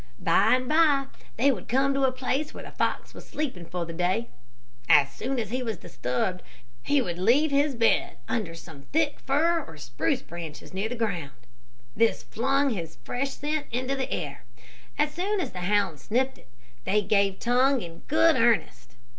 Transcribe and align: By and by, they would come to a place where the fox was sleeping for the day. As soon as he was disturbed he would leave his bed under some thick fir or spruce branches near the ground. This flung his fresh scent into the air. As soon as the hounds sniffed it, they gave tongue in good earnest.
By 0.17 0.55
and 0.55 0.67
by, 0.67 1.09
they 1.37 1.51
would 1.51 1.67
come 1.67 1.93
to 1.93 2.05
a 2.05 2.11
place 2.11 2.55
where 2.55 2.63
the 2.63 2.71
fox 2.71 3.13
was 3.13 3.23
sleeping 3.27 3.67
for 3.67 3.85
the 3.85 3.93
day. 3.93 4.29
As 4.89 5.13
soon 5.13 5.37
as 5.39 5.51
he 5.51 5.61
was 5.61 5.77
disturbed 5.77 6.41
he 6.81 7.03
would 7.03 7.19
leave 7.19 7.51
his 7.51 7.75
bed 7.75 8.17
under 8.27 8.55
some 8.55 8.81
thick 8.91 9.19
fir 9.19 9.63
or 9.63 9.77
spruce 9.77 10.23
branches 10.23 10.73
near 10.73 10.89
the 10.89 10.95
ground. 10.95 11.33
This 11.95 12.23
flung 12.23 12.71
his 12.71 12.95
fresh 13.03 13.29
scent 13.35 13.67
into 13.71 13.95
the 13.95 14.11
air. 14.11 14.43
As 14.97 15.13
soon 15.13 15.39
as 15.39 15.51
the 15.51 15.59
hounds 15.69 16.01
sniffed 16.05 16.39
it, 16.39 16.47
they 16.83 17.03
gave 17.03 17.37
tongue 17.37 17.83
in 17.83 17.99
good 18.07 18.35
earnest. 18.37 18.95